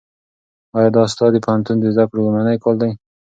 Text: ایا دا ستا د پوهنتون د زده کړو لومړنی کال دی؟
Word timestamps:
ایا 0.75 0.89
دا 0.95 1.03
ستا 1.13 1.25
د 1.31 1.35
پوهنتون 1.45 1.77
د 1.79 1.85
زده 1.93 2.05
کړو 2.09 2.21
لومړنی 2.25 2.57
کال 2.63 2.75
دی؟ 2.81 2.91